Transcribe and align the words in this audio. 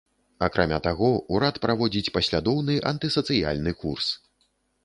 Акрамя 0.45 0.77
таго, 0.87 1.09
урад 1.35 1.59
праводзіць 1.67 2.11
паслядоўны 2.15 2.81
антысацыяльны 2.93 3.79
курс. 3.85 4.09